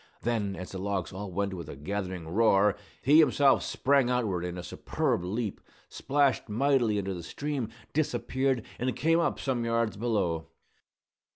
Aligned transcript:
Then, 0.23 0.55
as 0.55 0.71
the 0.71 0.79
logs 0.79 1.13
all 1.13 1.31
went 1.31 1.53
with 1.53 1.69
a 1.69 1.75
gathering 1.75 2.27
roar, 2.27 2.75
he 3.03 3.19
himself 3.19 3.61
sprang 3.61 4.09
outward 4.09 4.43
in 4.43 4.57
a 4.57 4.63
superb 4.63 5.23
leap, 5.23 5.61
splashed 5.89 6.49
mightily 6.49 6.97
into 6.97 7.13
the 7.13 7.21
stream, 7.21 7.69
disappeared, 7.93 8.65
and 8.79 8.95
came 8.95 9.19
up 9.19 9.39
some 9.39 9.63
yards 9.63 9.97
below. 9.97 10.47